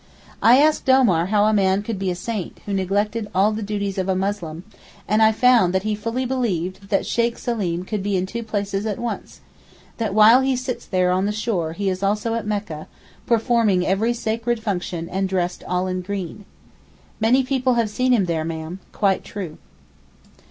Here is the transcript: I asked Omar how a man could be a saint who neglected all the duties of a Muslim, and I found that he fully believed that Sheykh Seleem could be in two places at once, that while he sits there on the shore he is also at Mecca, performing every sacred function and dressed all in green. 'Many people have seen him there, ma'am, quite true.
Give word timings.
I 0.41 0.57
asked 0.57 0.89
Omar 0.89 1.27
how 1.27 1.45
a 1.45 1.53
man 1.53 1.83
could 1.83 1.99
be 1.99 2.09
a 2.09 2.15
saint 2.15 2.57
who 2.65 2.73
neglected 2.73 3.29
all 3.35 3.51
the 3.51 3.61
duties 3.61 3.99
of 3.99 4.09
a 4.09 4.15
Muslim, 4.15 4.63
and 5.07 5.21
I 5.21 5.31
found 5.31 5.75
that 5.75 5.83
he 5.83 5.93
fully 5.93 6.25
believed 6.25 6.89
that 6.89 7.05
Sheykh 7.05 7.37
Seleem 7.37 7.83
could 7.85 8.01
be 8.01 8.17
in 8.17 8.25
two 8.25 8.41
places 8.41 8.87
at 8.87 8.97
once, 8.97 9.41
that 9.97 10.15
while 10.15 10.41
he 10.41 10.55
sits 10.55 10.87
there 10.87 11.11
on 11.11 11.27
the 11.27 11.31
shore 11.31 11.73
he 11.73 11.87
is 11.87 12.01
also 12.01 12.33
at 12.33 12.47
Mecca, 12.47 12.87
performing 13.27 13.85
every 13.85 14.11
sacred 14.15 14.59
function 14.59 15.07
and 15.07 15.29
dressed 15.29 15.63
all 15.67 15.85
in 15.85 16.01
green. 16.01 16.45
'Many 17.19 17.43
people 17.43 17.75
have 17.75 17.87
seen 17.91 18.11
him 18.11 18.25
there, 18.25 18.43
ma'am, 18.43 18.79
quite 18.91 19.23
true. 19.23 19.59